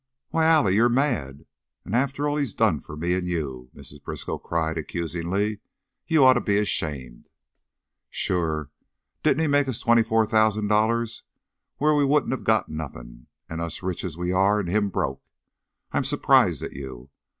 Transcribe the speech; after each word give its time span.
"Why, 0.29 0.45
Allie, 0.47 0.73
you're 0.73 0.89
mad! 0.89 1.45
And 1.85 1.95
after 1.95 2.27
all 2.27 2.35
he 2.37 2.51
done 2.57 2.79
for 2.79 2.97
me 2.97 3.13
an' 3.13 3.27
you," 3.27 3.69
Mrs. 3.75 4.01
Briskow 4.03 4.39
cried, 4.39 4.79
accusingly. 4.79 5.59
"You 6.07 6.25
oughter 6.25 6.39
be 6.39 6.57
ashamed." 6.57 7.29
"Sure! 8.09 8.71
Didn't 9.21 9.41
he 9.41 9.45
make 9.47 9.67
us 9.67 9.79
twenty 9.79 10.01
four 10.01 10.25
thousan' 10.25 10.67
dollars, 10.67 11.21
where 11.77 11.93
we 11.93 12.03
wouldn't 12.03 12.33
of 12.33 12.43
got 12.43 12.67
nothin'? 12.67 13.27
An' 13.47 13.59
us 13.59 13.83
rich 13.83 14.03
as 14.03 14.17
we 14.17 14.31
are, 14.31 14.59
an' 14.59 14.65
him 14.65 14.89
broke? 14.89 15.21
I'm 15.91 16.03
supprised 16.03 16.63
at 16.63 16.73
you." 16.73 17.11